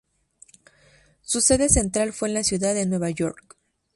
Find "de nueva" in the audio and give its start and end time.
2.73-3.11